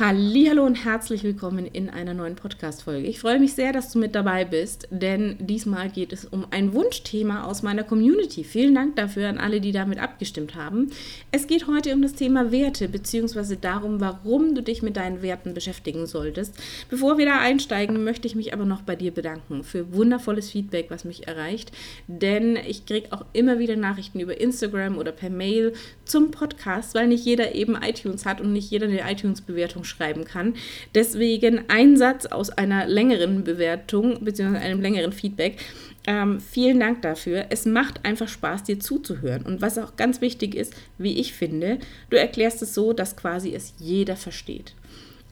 [0.00, 3.06] Hallo und herzlich willkommen in einer neuen Podcast-Folge.
[3.06, 6.72] Ich freue mich sehr, dass du mit dabei bist, denn diesmal geht es um ein
[6.72, 8.42] Wunschthema aus meiner Community.
[8.42, 10.90] Vielen Dank dafür an alle, die damit abgestimmt haben.
[11.32, 15.52] Es geht heute um das Thema Werte, beziehungsweise darum, warum du dich mit deinen Werten
[15.52, 16.54] beschäftigen solltest.
[16.88, 20.86] Bevor wir da einsteigen, möchte ich mich aber noch bei dir bedanken für wundervolles Feedback,
[20.88, 21.72] was mich erreicht,
[22.06, 25.74] denn ich kriege auch immer wieder Nachrichten über Instagram oder per Mail
[26.06, 30.54] zum Podcast, weil nicht jeder eben iTunes hat und nicht jeder eine iTunes-Bewertung schreiben kann.
[30.94, 34.56] Deswegen ein Satz aus einer längeren Bewertung bzw.
[34.56, 35.58] einem längeren Feedback.
[36.06, 37.46] Ähm, vielen Dank dafür.
[37.50, 39.44] Es macht einfach Spaß, dir zuzuhören.
[39.44, 43.54] Und was auch ganz wichtig ist, wie ich finde, du erklärst es so, dass quasi
[43.54, 44.74] es jeder versteht.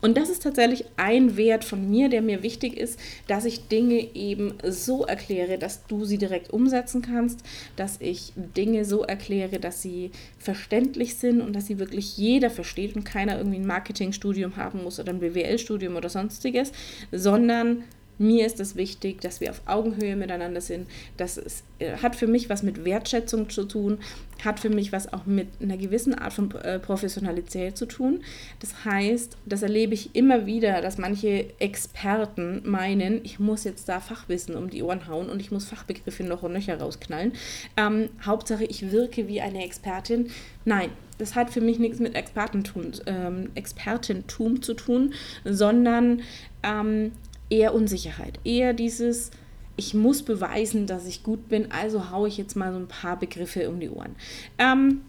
[0.01, 4.15] Und das ist tatsächlich ein Wert von mir, der mir wichtig ist, dass ich Dinge
[4.15, 7.41] eben so erkläre, dass du sie direkt umsetzen kannst,
[7.75, 12.95] dass ich Dinge so erkläre, dass sie verständlich sind und dass sie wirklich jeder versteht
[12.95, 16.71] und keiner irgendwie ein Marketingstudium haben muss oder ein BWL-Studium oder sonstiges,
[17.11, 17.83] sondern
[18.19, 20.87] mir ist es wichtig, dass wir auf Augenhöhe miteinander sind.
[21.17, 23.99] Das ist, äh, hat für mich was mit Wertschätzung zu tun,
[24.43, 28.21] hat für mich was auch mit einer gewissen Art von äh, Professionalität zu tun.
[28.59, 33.99] Das heißt, das erlebe ich immer wieder, dass manche Experten meinen, ich muss jetzt da
[33.99, 37.33] Fachwissen um die Ohren hauen und ich muss Fachbegriffe noch und nöcher rausknallen.
[37.77, 40.29] Ähm, Hauptsache, ich wirke wie eine Expertin.
[40.65, 45.13] Nein, das hat für mich nichts mit Expertentum, ähm, Expertentum zu tun,
[45.45, 46.21] sondern
[46.63, 47.11] ähm,
[47.49, 49.31] eher Unsicherheit, eher dieses,
[49.75, 53.17] ich muss beweisen, dass ich gut bin, also haue ich jetzt mal so ein paar
[53.17, 54.15] Begriffe um die Ohren.
[54.57, 55.01] Ähm,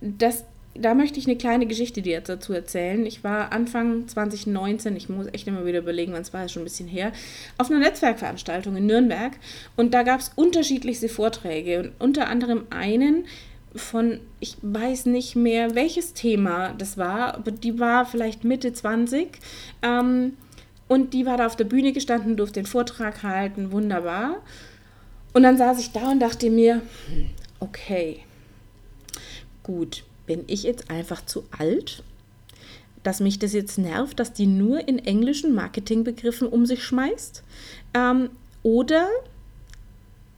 [0.00, 3.06] das, da möchte ich eine kleine Geschichte dir jetzt dazu erzählen.
[3.06, 6.66] Ich war Anfang 2019, ich muss echt immer wieder überlegen, wann es war, schon ein
[6.66, 7.12] bisschen her,
[7.58, 9.32] auf einer Netzwerkveranstaltung in Nürnberg
[9.76, 13.26] und da gab es unterschiedlichste Vorträge und unter anderem einen,
[13.74, 19.28] von, ich weiß nicht mehr, welches Thema das war, aber die war vielleicht Mitte 20.
[19.82, 20.34] Ähm,
[20.88, 24.42] und die war da auf der Bühne gestanden, durfte den Vortrag halten, wunderbar.
[25.32, 28.20] Und dann saß ich da und dachte mir, hm, okay,
[29.62, 32.02] gut, bin ich jetzt einfach zu alt?
[33.02, 37.42] Dass mich das jetzt nervt, dass die nur in englischen Marketingbegriffen um sich schmeißt?
[37.94, 38.30] Ähm,
[38.62, 39.08] oder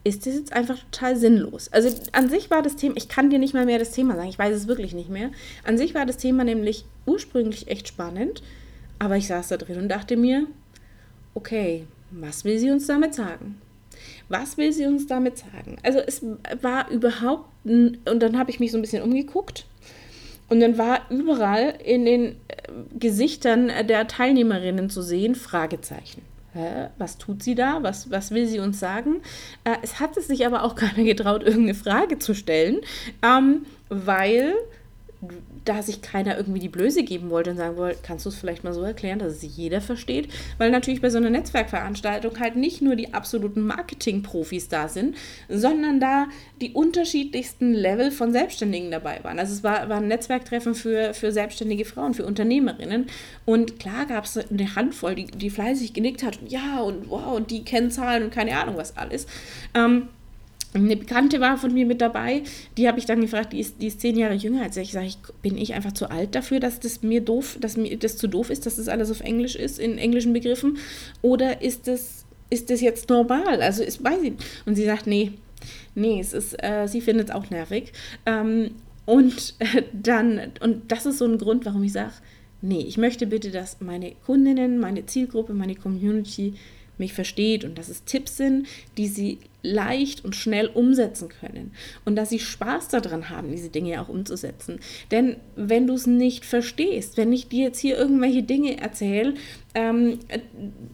[0.05, 1.69] ist das jetzt einfach total sinnlos?
[1.72, 4.28] Also an sich war das Thema, ich kann dir nicht mal mehr das Thema sagen,
[4.28, 5.31] ich weiß es wirklich nicht mehr.
[5.65, 8.43] An sich war das Thema nämlich ursprünglich echt spannend.
[9.04, 10.47] Aber ich saß da drin und dachte mir,
[11.34, 13.60] okay, was will sie uns damit sagen?
[14.31, 15.76] Was will sie uns damit sagen?
[15.82, 16.25] Also es
[16.62, 19.66] war überhaupt, und dann habe ich mich so ein bisschen umgeguckt
[20.48, 22.34] und dann war überall in den äh,
[22.98, 26.22] Gesichtern der Teilnehmerinnen zu sehen Fragezeichen.
[26.98, 27.82] Was tut sie da?
[27.82, 29.16] Was, was will sie uns sagen?
[29.64, 32.81] Äh, es hat es sich aber auch keiner getraut, irgendeine Frage zu stellen,
[33.22, 34.54] ähm, weil
[35.65, 38.65] da sich keiner irgendwie die Blöße geben wollte und sagen wollte, kannst du es vielleicht
[38.65, 40.29] mal so erklären, dass es jeder versteht?
[40.59, 45.17] Weil natürlich bei so einer Netzwerkveranstaltung halt nicht nur die absoluten Marketing-Profis da sind,
[45.49, 46.27] sondern da
[46.61, 49.39] die unterschiedlichsten Level von Selbstständigen dabei waren.
[49.39, 53.06] Also es war, war ein Netzwerktreffen für, für selbstständige Frauen, für Unternehmerinnen.
[53.45, 57.35] Und klar gab es eine Handvoll, die, die fleißig genickt hat und ja und wow
[57.35, 59.27] und die Kennzahlen und keine Ahnung was alles.
[59.75, 60.09] Ähm,
[60.75, 62.43] eine Bekannte war von mir mit dabei,
[62.77, 64.95] die habe ich dann gefragt, die ist, die ist zehn Jahre jünger als ich.
[64.95, 68.27] Ich, bin ich einfach zu alt dafür, dass das mir doof, dass mir das zu
[68.27, 70.79] doof ist, dass das alles auf Englisch ist, in englischen Begriffen?
[71.23, 73.62] Oder ist das, ist das jetzt normal?
[73.62, 74.33] Also ist, weiß ich.
[74.67, 75.33] Und sie sagt, nee,
[75.95, 77.93] nee, es ist, äh, sie findet es auch nervig.
[78.27, 78.73] Ähm,
[79.06, 82.15] und äh, dann, und das ist so ein Grund, warum ich sage,
[82.62, 86.55] nee, ich möchte bitte, dass meine Kundinnen, meine Zielgruppe, meine Community
[86.99, 91.72] mich versteht und dass es Tipps sind, die sie leicht und schnell umsetzen können
[92.04, 94.78] und dass sie Spaß daran haben, diese Dinge auch umzusetzen.
[95.10, 99.34] Denn wenn du es nicht verstehst, wenn ich dir jetzt hier irgendwelche Dinge erzähle,
[99.75, 100.20] ähm,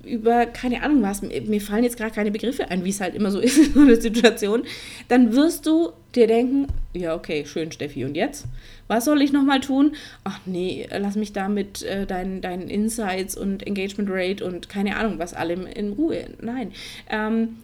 [0.04, 3.30] über keine Ahnung was, mir fallen jetzt gerade keine Begriffe ein, wie es halt immer
[3.30, 4.62] so ist in so einer Situation,
[5.08, 8.46] dann wirst du dir denken, ja okay, schön Steffi, und jetzt?
[8.86, 9.92] Was soll ich nochmal tun?
[10.24, 14.96] Ach nee, lass mich da mit äh, deinen, deinen Insights und Engagement Rate und keine
[14.96, 16.26] Ahnung was allem in Ruhe.
[16.40, 16.72] Nein.
[17.08, 17.58] Ähm,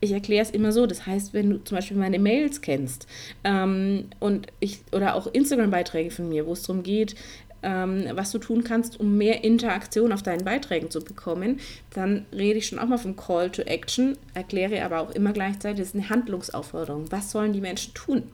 [0.00, 0.86] ich erkläre es immer so.
[0.86, 3.06] Das heißt, wenn du zum Beispiel meine Mails kennst
[3.44, 7.14] ähm, und ich oder auch Instagram-Beiträge von mir, wo es darum geht,
[7.62, 11.58] ähm, was du tun kannst, um mehr Interaktion auf deinen Beiträgen zu bekommen,
[11.92, 15.80] dann rede ich schon auch mal vom Call to Action, erkläre aber auch immer gleichzeitig,
[15.80, 17.10] es ist eine Handlungsaufforderung.
[17.10, 18.24] Was sollen die Menschen tun?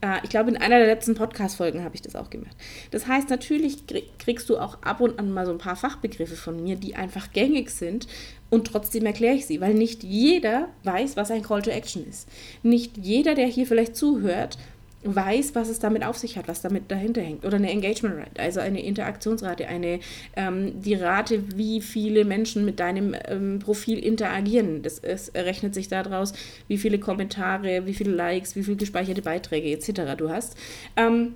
[0.00, 2.56] Äh, ich glaube, in einer der letzten Podcast-Folgen habe ich das auch gemacht.
[2.90, 3.78] Das heißt, natürlich
[4.18, 7.32] kriegst du auch ab und an mal so ein paar Fachbegriffe von mir, die einfach
[7.32, 8.06] gängig sind
[8.50, 12.28] und trotzdem erkläre ich sie, weil nicht jeder weiß, was ein Call to Action ist.
[12.62, 14.58] Nicht jeder, der hier vielleicht zuhört,
[15.04, 17.44] weiß, was es damit auf sich hat, was damit dahinter hängt.
[17.44, 20.00] Oder eine Engagement Rate, also eine Interaktionsrate, eine,
[20.36, 24.82] ähm, die Rate, wie viele Menschen mit deinem ähm, Profil interagieren.
[24.82, 26.32] Das ist, rechnet sich daraus,
[26.66, 30.16] wie viele Kommentare, wie viele Likes, wie viele gespeicherte Beiträge etc.
[30.16, 30.56] du hast.
[30.96, 31.34] Ähm,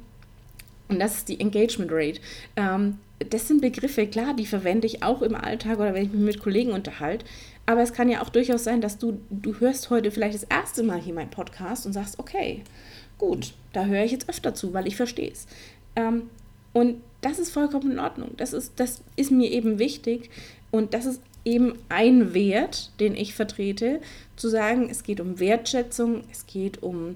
[0.88, 2.20] und das ist die Engagement Rate.
[2.56, 2.98] Ähm,
[3.30, 6.40] das sind Begriffe, klar, die verwende ich auch im Alltag oder wenn ich mich mit
[6.40, 7.24] Kollegen unterhalte.
[7.66, 10.82] Aber es kann ja auch durchaus sein, dass du, du hörst heute vielleicht das erste
[10.82, 12.62] Mal hier meinen Podcast und sagst, okay,
[13.22, 15.46] gut, da höre ich jetzt öfter zu, weil ich verstehe es.
[15.94, 16.28] Ähm,
[16.72, 18.32] und das ist vollkommen in Ordnung.
[18.36, 20.28] Das ist, das ist mir eben wichtig.
[20.72, 24.00] Und das ist eben ein Wert, den ich vertrete,
[24.34, 27.14] zu sagen, es geht um Wertschätzung, es geht um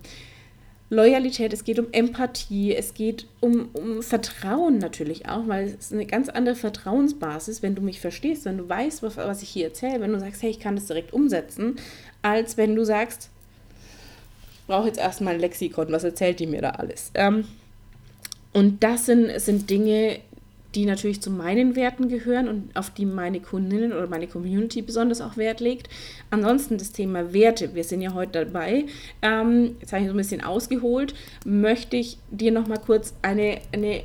[0.90, 5.92] Loyalität, es geht um Empathie, es geht um, um Vertrauen natürlich auch, weil es ist
[5.92, 9.66] eine ganz andere Vertrauensbasis, wenn du mich verstehst, wenn du weißt, was, was ich hier
[9.66, 11.76] erzähle, wenn du sagst, hey, ich kann das direkt umsetzen,
[12.22, 13.30] als wenn du sagst,
[14.66, 17.10] brauche jetzt erstmal ein Lexikon, was erzählt die mir da alles?
[17.14, 17.44] Ähm,
[18.52, 20.20] und das sind, sind Dinge,
[20.74, 25.20] die natürlich zu meinen Werten gehören und auf die meine Kundinnen oder meine Community besonders
[25.20, 25.88] auch Wert legt.
[26.30, 28.84] Ansonsten das Thema Werte, wir sind ja heute dabei.
[29.22, 31.14] Ähm, jetzt habe ich so ein bisschen ausgeholt,
[31.44, 34.04] möchte ich dir noch mal kurz eine, eine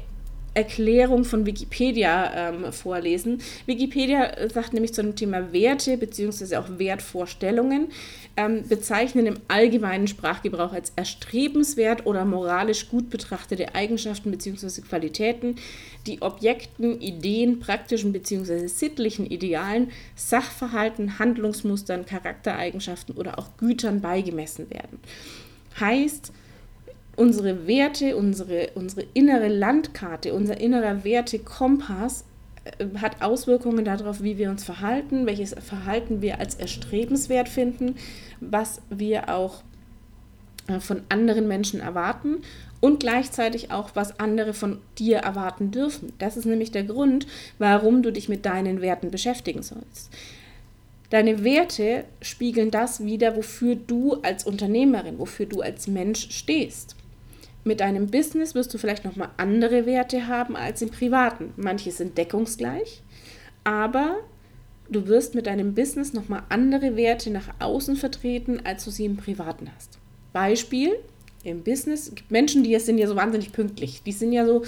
[0.54, 3.42] Erklärung von Wikipedia ähm, vorlesen.
[3.66, 6.58] Wikipedia sagt nämlich zu dem Thema Werte bzw.
[6.58, 7.88] auch Wertvorstellungen,
[8.36, 14.82] ähm, bezeichnen im allgemeinen Sprachgebrauch als erstrebenswert oder moralisch gut betrachtete Eigenschaften bzw.
[14.82, 15.56] Qualitäten,
[16.06, 18.68] die Objekten, Ideen, praktischen bzw.
[18.68, 25.00] sittlichen Idealen, Sachverhalten, Handlungsmustern, Charaktereigenschaften oder auch Gütern beigemessen werden.
[25.80, 26.34] Heißt,
[27.16, 32.26] unsere Werte, unsere, unsere innere Landkarte, unser innerer Wertekompass
[32.64, 37.96] äh, hat Auswirkungen darauf, wie wir uns verhalten, welches Verhalten wir als erstrebenswert finden,
[38.40, 39.64] was wir auch
[40.68, 42.38] äh, von anderen Menschen erwarten
[42.80, 46.14] und gleichzeitig auch, was andere von dir erwarten dürfen.
[46.18, 47.28] Das ist nämlich der Grund,
[47.60, 50.10] warum du dich mit deinen Werten beschäftigen sollst.
[51.12, 56.96] Deine Werte spiegeln das wider, wofür du als Unternehmerin, wofür du als Mensch stehst.
[57.64, 61.54] Mit deinem Business wirst du vielleicht nochmal andere Werte haben als im Privaten.
[61.58, 63.02] Manche sind deckungsgleich,
[63.64, 64.18] aber
[64.90, 69.18] du wirst mit deinem Business nochmal andere Werte nach außen vertreten, als du sie im
[69.18, 70.00] Privaten hast.
[70.34, 70.96] Beispiel,
[71.44, 74.02] im Business, es gibt Menschen, die sind ja so wahnsinnig pünktlich.
[74.04, 74.64] Die sind ja so,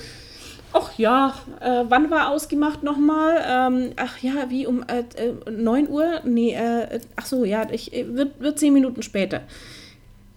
[0.71, 3.43] ach ja, äh, wann war ausgemacht nochmal?
[3.47, 5.03] Ähm, ach ja, wie um äh,
[5.49, 6.21] 9 äh, Uhr?
[6.25, 9.41] Nee, äh, ach so, ja, ich, äh, wird, wird 10 Minuten später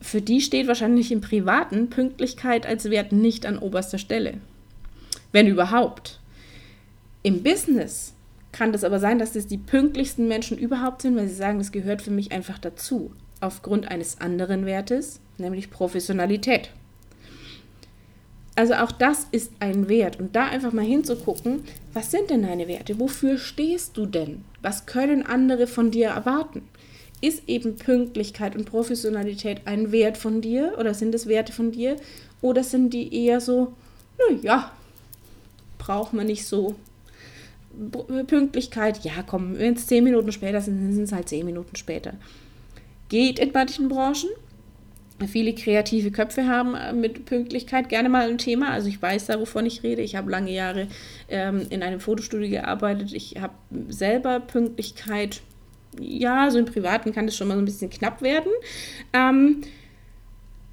[0.07, 4.35] für die steht wahrscheinlich im Privaten Pünktlichkeit als Wert nicht an oberster Stelle.
[5.33, 6.21] Wenn überhaupt.
[7.23, 8.15] Im Business
[8.53, 11.73] kann das aber sein, dass das die pünktlichsten Menschen überhaupt sind, weil sie sagen, das
[11.73, 13.13] gehört für mich einfach dazu.
[13.41, 16.71] Aufgrund eines anderen Wertes, nämlich Professionalität.
[18.55, 20.19] Also auch das ist ein Wert.
[20.19, 22.99] Und da einfach mal hinzugucken, was sind denn deine Werte?
[22.99, 24.45] Wofür stehst du denn?
[24.63, 26.63] Was können andere von dir erwarten?
[27.21, 31.97] Ist eben Pünktlichkeit und Professionalität ein Wert von dir oder sind es Werte von dir
[32.43, 33.73] oder sind die eher so,
[34.31, 34.71] naja,
[35.79, 36.75] braucht man nicht so.
[38.27, 42.15] Pünktlichkeit, ja komm, wenn es zehn Minuten später sind, sind es halt zehn Minuten später.
[43.09, 44.31] Geht in manchen Branchen.
[45.29, 48.71] Viele kreative Köpfe haben äh, mit Pünktlichkeit gerne mal ein Thema.
[48.71, 50.03] Also ich weiß da, wovon ich rede.
[50.03, 50.89] Ich habe lange Jahre
[51.29, 53.13] ähm, in einem Fotostudio gearbeitet.
[53.15, 53.55] Ich habe
[53.89, 55.41] selber Pünktlichkeit
[56.01, 58.51] ja, so im Privaten kann das schon mal so ein bisschen knapp werden.
[59.13, 59.63] Ähm,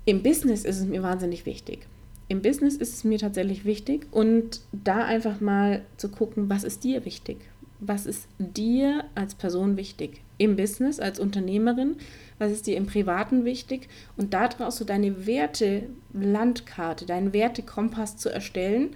[0.05, 1.87] Im Business ist es mir wahnsinnig wichtig.
[2.27, 6.83] Im Business ist es mir tatsächlich wichtig und da einfach mal zu gucken, was ist
[6.83, 7.37] dir wichtig?
[7.79, 10.21] Was ist dir als Person wichtig?
[10.37, 11.97] Im Business, als Unternehmerin,
[12.39, 13.89] was ist dir im Privaten wichtig?
[14.15, 18.91] Und daraus so deine Werte-Landkarte, deinen Wertekompass zu erstellen,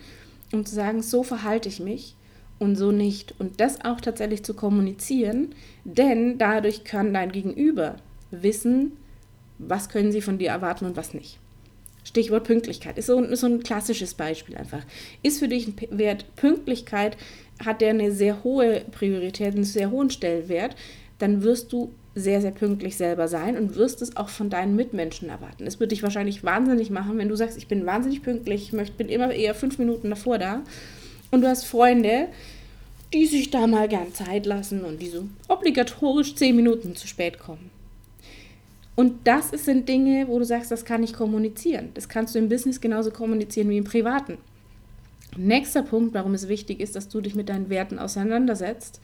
[0.53, 2.15] um zu sagen, so verhalte ich mich
[2.59, 3.35] und so nicht.
[3.39, 7.97] Und das auch tatsächlich zu kommunizieren, denn dadurch kann dein Gegenüber
[8.31, 8.93] wissen,
[9.59, 11.39] was können sie von dir erwarten und was nicht.
[12.03, 14.83] Stichwort Pünktlichkeit ist so, ist so ein klassisches Beispiel einfach.
[15.23, 17.17] Ist für dich ein Wert Pünktlichkeit,
[17.63, 20.75] hat der eine sehr hohe Priorität, einen sehr hohen Stellenwert,
[21.19, 25.29] dann wirst du sehr, sehr pünktlich selber sein und wirst es auch von deinen Mitmenschen
[25.29, 25.67] erwarten.
[25.67, 28.95] Es wird dich wahrscheinlich wahnsinnig machen, wenn du sagst, ich bin wahnsinnig pünktlich, ich möchte,
[28.95, 30.63] bin immer eher fünf Minuten davor da
[31.31, 32.27] und du hast Freunde,
[33.13, 37.39] die sich da mal gern Zeit lassen und die so obligatorisch zehn Minuten zu spät
[37.39, 37.69] kommen.
[38.95, 41.89] Und das sind Dinge, wo du sagst, das kann ich kommunizieren.
[41.93, 44.39] Das kannst du im Business genauso kommunizieren wie im Privaten.
[45.37, 48.99] Nächster Punkt, warum es wichtig ist, dass du dich mit deinen Werten auseinandersetzt.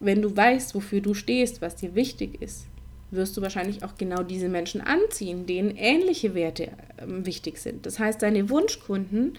[0.00, 2.66] Wenn du weißt, wofür du stehst, was dir wichtig ist,
[3.12, 6.70] wirst du wahrscheinlich auch genau diese Menschen anziehen, denen ähnliche Werte äh,
[7.06, 7.86] wichtig sind.
[7.86, 9.34] Das heißt, deine Wunschkunden,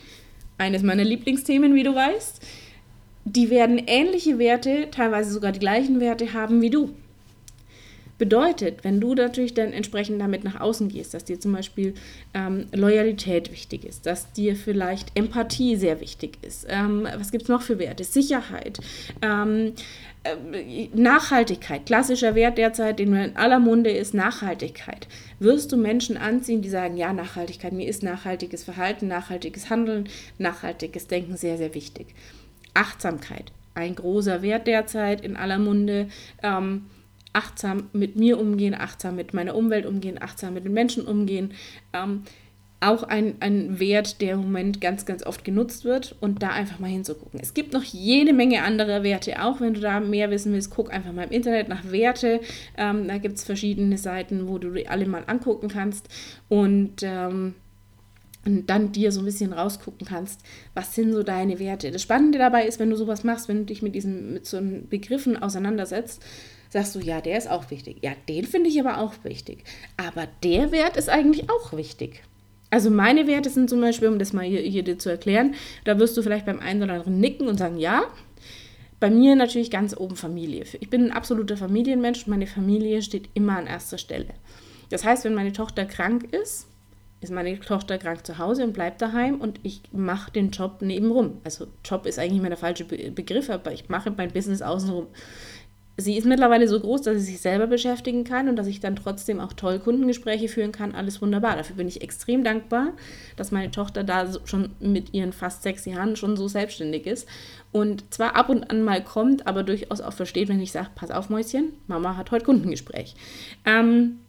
[0.58, 2.42] eines meiner Lieblingsthemen, wie du weißt,
[3.26, 6.96] die werden ähnliche Werte, teilweise sogar die gleichen Werte haben wie du.
[8.22, 11.96] Bedeutet, wenn du natürlich dann entsprechend damit nach außen gehst, dass dir zum Beispiel
[12.36, 17.50] ähm, Loyalität wichtig ist, dass dir vielleicht Empathie sehr wichtig ist, ähm, was gibt es
[17.50, 18.04] noch für Werte?
[18.04, 18.78] Sicherheit,
[19.24, 19.74] ähm,
[20.24, 25.08] äh, Nachhaltigkeit, klassischer Wert derzeit, den in aller Munde ist Nachhaltigkeit.
[25.40, 31.08] Wirst du Menschen anziehen, die sagen, ja, Nachhaltigkeit, mir ist nachhaltiges Verhalten, nachhaltiges Handeln, nachhaltiges
[31.08, 32.06] Denken sehr, sehr wichtig.
[32.76, 36.08] Achtsamkeit, ein großer Wert derzeit in aller Munde.
[36.44, 36.84] Ähm,
[37.34, 41.54] achtsam mit mir umgehen, achtsam mit meiner Umwelt umgehen, achtsam mit den Menschen umgehen.
[41.94, 42.24] Ähm,
[42.82, 46.80] auch ein, ein Wert, der im Moment ganz, ganz oft genutzt wird und da einfach
[46.80, 47.40] mal hinzugucken.
[47.40, 50.92] Es gibt noch jede Menge andere Werte, auch wenn du da mehr wissen willst, guck
[50.92, 52.42] einfach mal im Internet nach Werte.
[52.78, 56.10] Ähm, da gibt es verschiedene Seiten, wo du die alle mal angucken kannst
[56.50, 57.54] und, ähm,
[58.48, 60.42] und dann dir so ein bisschen rausgucken kannst,
[60.74, 61.92] was sind so deine Werte.
[61.92, 64.60] Das Spannende dabei ist, wenn du sowas machst, wenn du dich mit diesen mit so
[64.90, 66.26] Begriffen auseinandersetzt,
[66.72, 67.98] sagst du, ja, der ist auch wichtig.
[68.02, 69.64] Ja, den finde ich aber auch wichtig.
[69.98, 72.24] Aber der Wert ist eigentlich auch wichtig.
[72.70, 76.00] Also meine Werte sind zum Beispiel, um das mal hier, hier dir zu erklären, da
[76.00, 78.04] wirst du vielleicht beim einen oder anderen nicken und sagen, ja.
[79.02, 80.64] Bei mir natürlich ganz oben Familie.
[80.80, 84.28] Ich bin ein absoluter Familienmensch und meine Familie steht immer an erster Stelle.
[84.90, 86.68] Das heißt, wenn meine Tochter krank ist,
[87.20, 91.40] ist meine Tochter krank zu Hause und bleibt daheim und ich mache den Job nebenrum.
[91.44, 95.08] Also Job ist eigentlich immer der falsche Begriff, aber ich mache mein Business außenrum
[96.02, 98.96] sie ist mittlerweile so groß, dass sie sich selber beschäftigen kann und dass ich dann
[98.96, 100.94] trotzdem auch toll Kundengespräche führen kann.
[100.94, 101.56] Alles wunderbar.
[101.56, 102.90] Dafür bin ich extrem dankbar,
[103.38, 107.28] dass meine Tochter da schon mit ihren fast sechs Jahren schon so selbstständig ist
[107.72, 111.12] und zwar ab und an mal kommt, aber durchaus auch versteht, wenn ich sage, pass
[111.12, 113.16] auf Mäuschen, Mama hat heute Kundengespräch.
[113.66, 114.20] Ähm,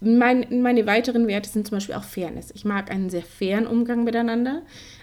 [0.00, 2.50] mein, meine weiteren Werte sind zum Beispiel auch Fairness.
[2.54, 4.62] Ich mag einen sehr fairen Umgang miteinander,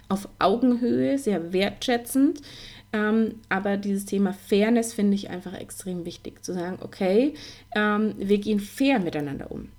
[0.10, 2.42] auf Augenhöhe, sehr wertschätzend.
[2.94, 7.34] Ähm, aber dieses Thema Fairness finde ich einfach extrem wichtig, zu sagen, okay,
[7.76, 9.70] ähm, wir gehen fair miteinander um.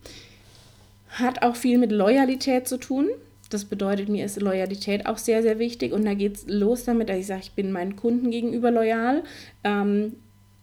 [1.09, 3.09] Hat auch viel mit Loyalität zu tun.
[3.51, 5.93] Das bedeutet, mir ist Loyalität auch sehr, sehr wichtig.
[5.93, 9.23] Und da geht es los damit, dass ich sage, ich bin meinen Kunden gegenüber loyal.
[9.63, 10.15] Ähm,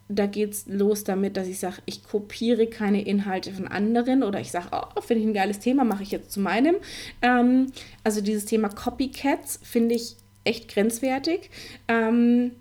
[0.09, 4.41] da geht es los damit, dass ich sage, ich kopiere keine Inhalte von anderen oder
[4.41, 6.75] ich sage, oh, finde ich ein geiles Thema, mache ich jetzt zu meinem.
[7.21, 7.67] Ähm,
[8.03, 11.49] also dieses Thema Copycats finde ich echt grenzwertig.
[11.87, 12.51] Ähm,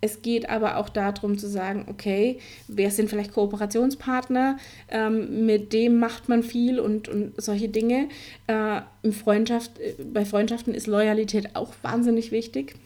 [0.00, 4.58] es geht aber auch darum zu sagen, okay, wer sind vielleicht Kooperationspartner,
[4.90, 8.08] ähm, mit dem macht man viel und, und solche Dinge.
[8.46, 12.76] Äh, in Freundschaft, äh, bei Freundschaften ist Loyalität auch wahnsinnig wichtig.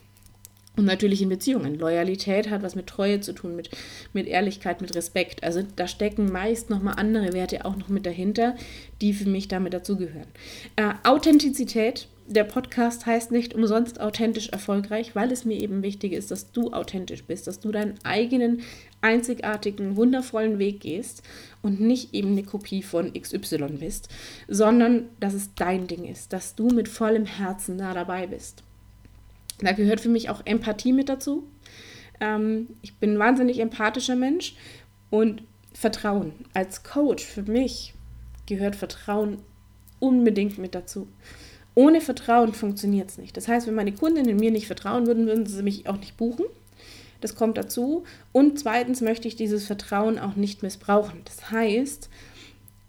[0.77, 1.75] Und natürlich in Beziehungen.
[1.75, 3.71] Loyalität hat was mit Treue zu tun, mit,
[4.13, 5.43] mit Ehrlichkeit, mit Respekt.
[5.43, 8.55] Also da stecken meist nochmal andere Werte auch noch mit dahinter,
[9.01, 10.29] die für mich damit dazugehören.
[10.77, 16.31] Äh, Authentizität der Podcast heißt nicht umsonst authentisch erfolgreich, weil es mir eben wichtig ist,
[16.31, 18.63] dass du authentisch bist, dass du deinen eigenen,
[19.01, 21.25] einzigartigen, wundervollen Weg gehst
[21.61, 24.09] und nicht eben eine Kopie von XY bist,
[24.47, 28.63] sondern dass es dein Ding ist, dass du mit vollem Herzen da dabei bist.
[29.59, 31.49] Da gehört für mich auch Empathie mit dazu.
[32.21, 34.55] Ähm, ich bin ein wahnsinnig empathischer Mensch
[35.11, 36.33] und Vertrauen.
[36.55, 37.95] Als Coach für mich
[38.47, 39.39] gehört Vertrauen
[39.99, 41.09] unbedingt mit dazu.
[41.75, 43.37] Ohne Vertrauen funktioniert es nicht.
[43.37, 46.45] Das heißt, wenn meine Kundinnen mir nicht vertrauen würden, würden sie mich auch nicht buchen.
[47.21, 48.05] Das kommt dazu.
[48.33, 51.21] Und zweitens möchte ich dieses Vertrauen auch nicht missbrauchen.
[51.25, 52.09] Das heißt,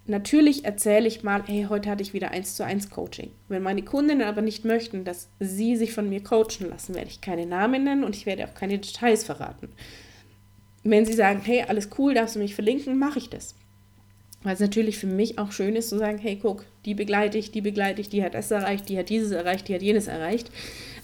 [0.05, 3.31] natürlich erzähle ich mal, hey, heute hatte ich wieder 1 zu 1 Coaching.
[3.49, 7.21] Wenn meine Kundinnen aber nicht möchten, dass sie sich von mir coachen lassen, werde ich
[7.21, 9.69] keine Namen nennen und ich werde auch keine Details verraten.
[10.83, 13.53] Wenn sie sagen, hey, alles cool, darfst du mich verlinken, mache ich das.
[14.43, 17.51] Weil es natürlich für mich auch schön ist zu sagen, hey, guck, die begleite ich,
[17.51, 20.49] die begleite ich, die hat das erreicht, die hat dieses erreicht, die hat jenes erreicht.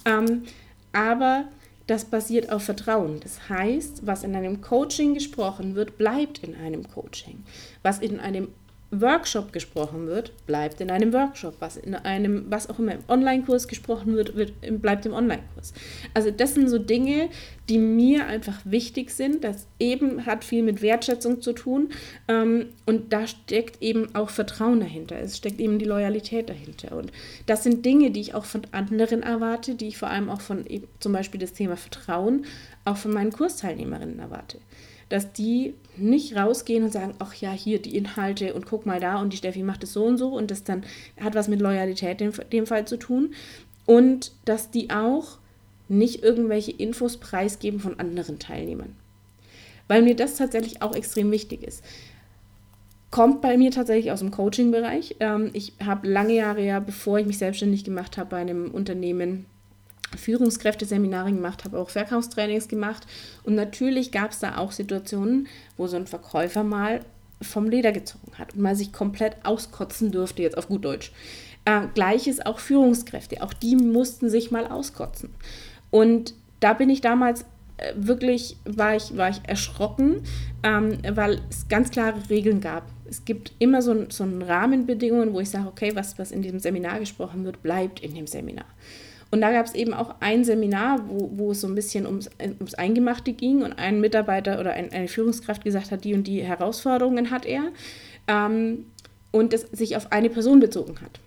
[0.05, 0.43] Ähm,
[0.91, 1.45] aber
[1.85, 3.19] das basiert auf Vertrauen.
[3.21, 7.43] Das heißt, was in einem Coaching gesprochen wird, bleibt in einem Coaching.
[7.83, 8.49] Was in einem
[8.91, 11.55] Workshop gesprochen wird, bleibt in einem Workshop.
[11.59, 15.73] Was in einem, was auch immer im Online-Kurs gesprochen wird, wird, bleibt im Online-Kurs.
[16.13, 17.29] Also das sind so Dinge,
[17.67, 19.43] die mir einfach wichtig sind.
[19.43, 21.89] Das eben hat viel mit Wertschätzung zu tun.
[22.29, 25.19] Ähm, und da steckt eben auch Vertrauen dahinter.
[25.19, 26.95] Es steckt eben die Loyalität dahinter.
[26.95, 27.11] Und
[27.45, 30.65] das sind Dinge, die ich auch von anderen erwarte, die ich vor allem auch von
[30.65, 32.45] eben, zum Beispiel das Thema Vertrauen
[32.85, 34.59] auch von meinen Kursteilnehmerinnen erwarte.
[35.09, 39.21] Dass die nicht rausgehen und sagen, ach ja, hier die Inhalte und guck mal da
[39.21, 40.83] und die Steffi macht es so und so und das dann
[41.19, 43.33] hat was mit Loyalität in dem Fall zu tun.
[43.85, 45.37] Und dass die auch
[45.87, 48.95] nicht irgendwelche Infos preisgeben von anderen Teilnehmern.
[49.87, 51.83] Weil mir das tatsächlich auch extrem wichtig ist.
[53.09, 55.15] Kommt bei mir tatsächlich aus dem Coaching-Bereich.
[55.21, 59.45] Ähm, ich habe lange Jahre ja, bevor ich mich selbstständig gemacht habe, bei einem Unternehmen
[60.15, 63.05] Führungskräfteseminare gemacht, habe auch Verkaufstrainings gemacht.
[63.43, 67.01] Und natürlich gab es da auch Situationen, wo so ein Verkäufer mal
[67.41, 71.11] vom Leder gezogen hat und mal sich komplett auskotzen durfte, jetzt auf gut Deutsch.
[71.65, 75.29] Äh, Gleiches auch Führungskräfte, auch die mussten sich mal auskotzen.
[75.91, 77.45] Und da bin ich damals
[77.77, 80.23] äh, wirklich, war ich, war ich erschrocken,
[80.63, 82.83] ähm, weil es ganz klare Regeln gab.
[83.05, 86.99] Es gibt immer so, so Rahmenbedingungen, wo ich sage, okay, was, was in diesem Seminar
[86.99, 88.65] gesprochen wird, bleibt in dem Seminar.
[89.29, 92.29] Und da gab es eben auch ein Seminar, wo, wo es so ein bisschen ums,
[92.39, 96.41] ums Eingemachte ging und ein Mitarbeiter oder ein, eine Führungskraft gesagt hat, die und die
[96.41, 97.63] Herausforderungen hat er
[98.27, 98.85] ähm,
[99.31, 101.19] und es sich auf eine Person bezogen hat.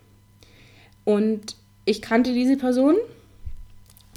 [1.03, 1.55] Und
[1.85, 2.95] ich kannte diese Person,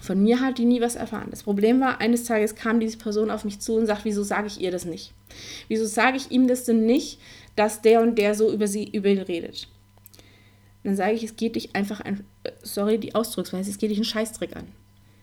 [0.02, 1.28] von mir hat die nie was erfahren.
[1.30, 4.46] Das Problem war, eines Tages kam diese Person auf mich zu und sagt, wieso sage
[4.46, 5.12] ich ihr das nicht?
[5.68, 7.18] Wieso sage ich ihm das denn nicht,
[7.56, 9.68] dass der und der so über sie über ihn redet?
[10.84, 12.24] Dann sage ich, es geht dich einfach ein,
[12.62, 14.68] sorry die Ausdrucksweise, es geht dich einen Scheißtrick an.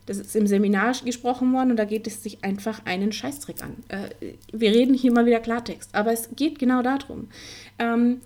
[0.08, 3.77] Das ist im Seminar gesprochen worden und da geht es sich einfach einen Scheißtrick an.
[3.88, 4.10] Äh,
[4.51, 7.30] wir reden hier mal wieder Klartext, aber es geht genau darum.
[7.77, 8.22] Ähm,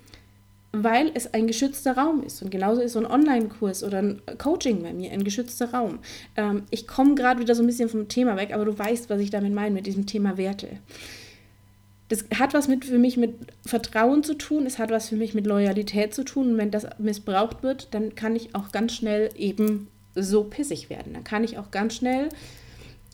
[0.72, 2.42] weil es ein geschützter Raum ist.
[2.42, 6.00] Und genauso ist so ein Online-Kurs oder ein Coaching bei mir ein geschützter Raum.
[6.36, 9.20] Ähm, ich komme gerade wieder so ein bisschen vom Thema weg, aber du weißt, was
[9.20, 10.68] ich damit meine, mit diesem Thema Werte
[12.08, 13.34] das hat was mit für mich mit
[13.64, 16.52] Vertrauen zu tun, es hat was für mich mit Loyalität zu tun.
[16.52, 21.14] Und wenn das missbraucht wird, dann kann ich auch ganz schnell eben so pissig werden.
[21.14, 22.28] Dann kann ich auch ganz schnell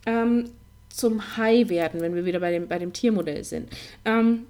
[0.07, 0.51] ähm,
[0.91, 3.71] zum Hai werden, wenn wir wieder bei dem, bei dem Tiermodell sind.
[4.05, 4.45] Ähm,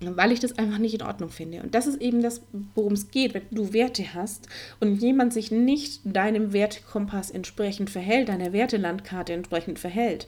[0.00, 1.62] weil ich das einfach nicht in Ordnung finde.
[1.62, 2.42] Und das ist eben das,
[2.74, 4.48] worum es geht, wenn du Werte hast
[4.80, 10.26] und jemand sich nicht deinem Wertekompass entsprechend verhält, deiner Wertelandkarte entsprechend verhält,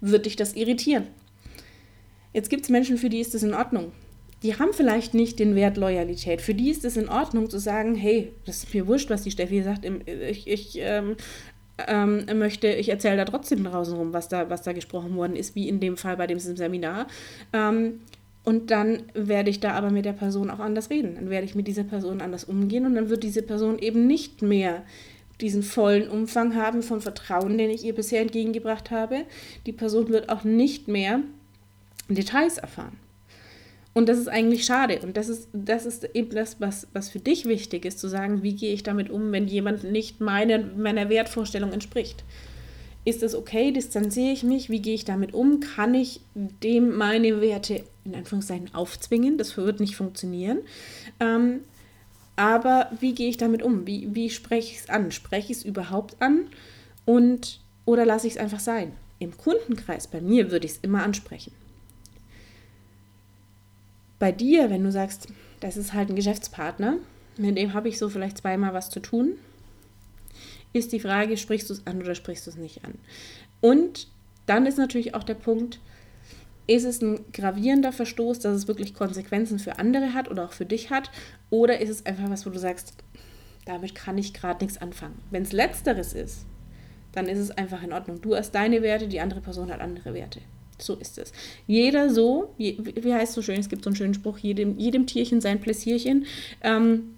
[0.00, 1.08] wird dich das irritieren.
[2.38, 3.90] Jetzt gibt es Menschen, für die ist das in Ordnung.
[4.44, 6.40] Die haben vielleicht nicht den Wert Loyalität.
[6.40, 9.32] Für die ist es in Ordnung zu sagen, hey, das ist mir wurscht, was die
[9.32, 9.84] Steffi sagt.
[10.30, 11.16] Ich, ich ähm,
[11.88, 15.56] ähm, möchte, ich erzähle da trotzdem draußen rum, was da, was da gesprochen worden ist,
[15.56, 17.08] wie in dem Fall bei dem Seminar.
[17.52, 18.02] Ähm,
[18.44, 21.16] und dann werde ich da aber mit der Person auch anders reden.
[21.16, 24.42] Dann werde ich mit dieser Person anders umgehen und dann wird diese Person eben nicht
[24.42, 24.84] mehr
[25.40, 29.24] diesen vollen Umfang haben von Vertrauen, den ich ihr bisher entgegengebracht habe.
[29.66, 31.22] Die Person wird auch nicht mehr
[32.08, 32.98] Details erfahren.
[33.94, 35.00] Und das ist eigentlich schade.
[35.02, 38.42] Und das ist, das ist eben das, was, was für dich wichtig ist, zu sagen,
[38.42, 42.22] wie gehe ich damit um, wenn jemand nicht meine, meiner Wertvorstellung entspricht.
[43.04, 43.72] Ist es okay?
[43.72, 44.70] Distanziere ich mich?
[44.70, 45.60] Wie gehe ich damit um?
[45.60, 49.38] Kann ich dem meine Werte in Anführungszeichen aufzwingen?
[49.38, 50.58] Das wird nicht funktionieren.
[51.18, 51.60] Ähm,
[52.36, 53.84] aber wie gehe ich damit um?
[53.86, 55.10] Wie, wie spreche ich es an?
[55.10, 56.46] Spreche ich es überhaupt an?
[57.04, 58.92] Und, oder lasse ich es einfach sein?
[59.18, 61.52] Im Kundenkreis bei mir würde ich es immer ansprechen.
[64.18, 65.28] Bei dir, wenn du sagst,
[65.60, 66.96] das ist halt ein Geschäftspartner,
[67.36, 69.34] mit dem habe ich so vielleicht zweimal was zu tun,
[70.72, 72.94] ist die Frage, sprichst du es an oder sprichst du es nicht an?
[73.60, 74.08] Und
[74.46, 75.80] dann ist natürlich auch der Punkt,
[76.66, 80.66] ist es ein gravierender Verstoß, dass es wirklich Konsequenzen für andere hat oder auch für
[80.66, 81.10] dich hat?
[81.48, 82.94] Oder ist es einfach was, wo du sagst,
[83.64, 85.18] damit kann ich gerade nichts anfangen?
[85.30, 86.44] Wenn es letzteres ist,
[87.12, 88.20] dann ist es einfach in Ordnung.
[88.20, 90.40] Du hast deine Werte, die andere Person hat andere Werte.
[90.78, 91.32] So ist es.
[91.66, 95.06] Jeder so, wie heißt es so schön, es gibt so einen schönen Spruch, jedem, jedem
[95.06, 96.26] Tierchen sein Pläsierchen.
[96.62, 97.14] Ähm,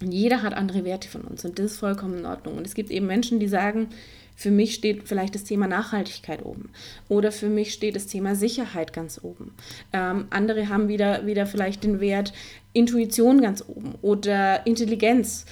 [0.00, 2.56] jeder hat andere Werte von uns und das ist vollkommen in Ordnung.
[2.56, 3.88] Und es gibt eben Menschen, die sagen,
[4.36, 6.68] für mich steht vielleicht das Thema Nachhaltigkeit oben
[7.08, 9.54] oder für mich steht das Thema Sicherheit ganz oben.
[9.94, 12.34] Ähm, andere haben wieder, wieder vielleicht den Wert
[12.74, 15.46] Intuition ganz oben oder Intelligenz,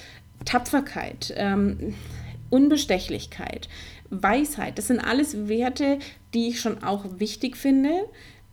[0.44, 1.94] Tapferkeit, ähm,
[2.50, 3.68] Unbestechlichkeit.
[4.22, 4.78] Weisheit.
[4.78, 5.98] Das sind alles Werte,
[6.32, 7.90] die ich schon auch wichtig finde,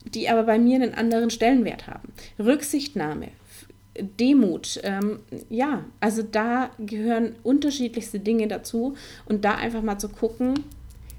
[0.05, 2.11] die aber bei mir einen anderen Stellenwert haben.
[2.39, 3.29] Rücksichtnahme,
[4.19, 5.19] Demut, ähm,
[5.49, 8.95] ja, also da gehören unterschiedlichste Dinge dazu
[9.25, 10.53] und da einfach mal zu gucken,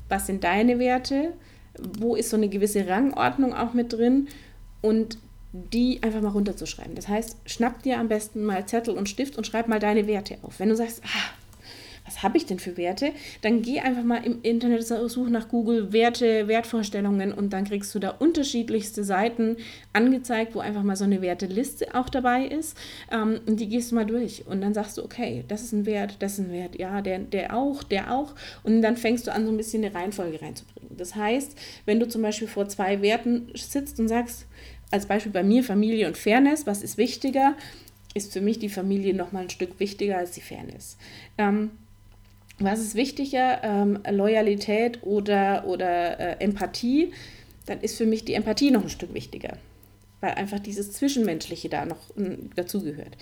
[0.09, 1.33] was sind deine Werte,
[1.99, 4.29] wo ist so eine gewisse Rangordnung auch mit drin
[4.81, 5.19] und
[5.53, 6.95] die einfach mal runterzuschreiben.
[6.95, 10.39] Das heißt, schnapp dir am besten mal Zettel und Stift und schreib mal deine Werte
[10.43, 10.59] auf.
[10.61, 11.31] Wenn du sagst, ah,
[12.13, 13.13] was habe ich denn für Werte?
[13.41, 17.99] Dann geh einfach mal im Internet, such nach Google Werte, Wertvorstellungen und dann kriegst du
[17.99, 19.57] da unterschiedlichste Seiten
[19.93, 22.77] angezeigt, wo einfach mal so eine Werteliste auch dabei ist.
[23.11, 25.87] Ähm, und die gehst du mal durch und dann sagst du, okay, das ist ein
[25.87, 28.35] Wert, das ist ein Wert, ja, der, der auch, der auch.
[28.63, 30.97] Und dann fängst du an, so ein bisschen eine Reihenfolge reinzubringen.
[30.97, 34.47] Das heißt, wenn du zum Beispiel vor zwei Werten sitzt und sagst,
[34.91, 37.57] als Beispiel bei mir Familie und Fairness, was ist wichtiger?
[38.15, 40.99] Ist für mich die Familie noch mal ein Stück wichtiger als die Fairness.
[41.39, 41.71] Ähm,
[42.65, 47.13] was ist wichtiger, ähm, Loyalität oder, oder äh, Empathie,
[47.67, 49.57] dann ist für mich die Empathie noch ein Stück wichtiger
[50.23, 53.17] weil einfach dieses Zwischenmenschliche da noch hm, dazugehört.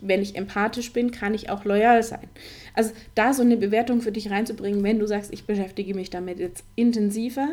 [0.00, 2.28] wenn ich empathisch bin, kann ich auch loyal sein.
[2.72, 6.40] Also da so eine Bewertung für dich reinzubringen, wenn du sagst, ich beschäftige mich damit
[6.40, 7.50] jetzt intensiver,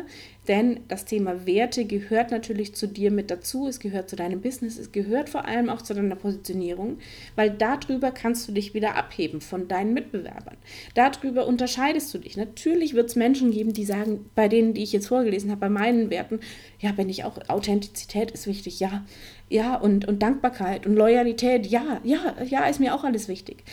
[0.48, 4.78] denn das Thema Werte gehört natürlich zu dir mit dazu, es gehört zu deinem Business,
[4.78, 6.98] es gehört vor allem auch zu deiner Positionierung,
[7.34, 10.56] weil darüber kannst du dich wieder abheben von deinen Mitbewerbern.
[10.94, 12.36] Darüber unterscheidest du dich.
[12.36, 15.68] Natürlich wird es Menschen geben, die sagen, bei denen, die ich jetzt vorgelesen habe, bei
[15.70, 16.40] meinen Werten,
[16.78, 19.04] ja, bin ich auch, Authentizität ist wichtig, ja,
[19.48, 23.64] ja, und, und Dankbarkeit und Loyalität, ja, ja, ja, ist mir auch alles wichtig.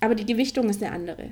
[0.00, 1.30] Aber die Gewichtung ist eine andere.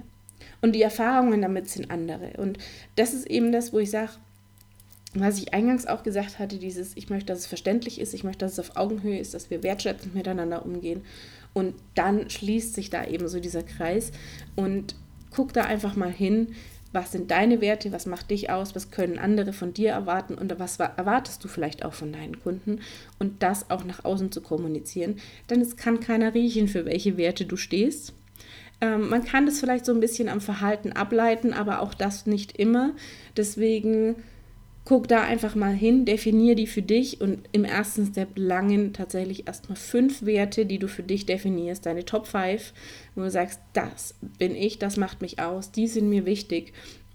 [0.61, 2.33] Und die Erfahrungen damit sind andere.
[2.38, 2.59] Und
[2.96, 4.12] das ist eben das, wo ich sage,
[5.14, 8.44] was ich eingangs auch gesagt hatte, dieses, ich möchte, dass es verständlich ist, ich möchte,
[8.44, 11.03] dass es auf Augenhöhe ist, dass wir wertschätzend miteinander umgehen.
[11.53, 14.11] Und dann schließt sich da eben so dieser Kreis
[14.57, 14.94] und
[15.31, 16.55] guck da einfach mal hin,
[16.92, 20.59] was sind deine Werte, was macht dich aus, was können andere von dir erwarten und
[20.59, 22.81] was erwartest du vielleicht auch von deinen Kunden
[23.18, 25.16] und das auch nach außen zu kommunizieren.
[25.48, 28.12] Denn es kann keiner riechen, für welche Werte du stehst.
[28.83, 32.59] Ähm, man kann das vielleicht so ein bisschen am Verhalten ableiten, aber auch das nicht
[32.59, 32.92] immer.
[33.37, 34.16] Deswegen
[34.84, 39.46] guck da einfach mal hin, definier die für dich und im ersten Step langen tatsächlich
[39.46, 42.72] erstmal fünf Werte, die du für dich definierst, deine Top 5,
[43.14, 46.72] wo du sagst, das bin ich, das macht mich aus, die sind mir wichtig.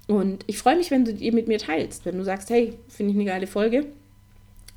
[0.07, 3.11] Und ich freue mich, wenn du die mit mir teilst, wenn du sagst, hey, finde
[3.11, 3.87] ich eine geile Folge.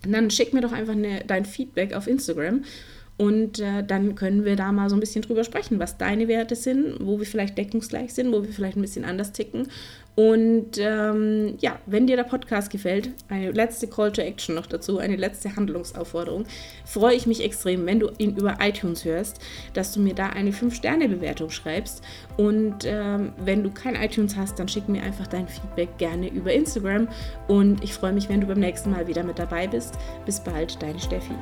[0.04, 2.64] Und dann schick mir doch einfach eine, dein Feedback auf Instagram
[3.20, 6.56] und äh, dann können wir da mal so ein bisschen drüber sprechen, was deine Werte
[6.56, 9.68] sind, wo wir vielleicht deckungsgleich sind, wo wir vielleicht ein bisschen anders ticken
[10.16, 14.98] und ähm, ja, wenn dir der Podcast gefällt, eine letzte Call to Action noch dazu,
[14.98, 16.44] eine letzte Handlungsaufforderung,
[16.84, 19.38] freue ich mich extrem, wenn du ihn über iTunes hörst,
[19.72, 22.02] dass du mir da eine 5-Sterne-Bewertung schreibst.
[22.36, 26.52] Und ähm, wenn du kein iTunes hast, dann schick mir einfach dein Feedback gerne über
[26.52, 27.08] Instagram.
[27.48, 29.94] Und ich freue mich, wenn du beim nächsten Mal wieder mit dabei bist.
[30.26, 31.34] Bis bald, deine Steffi.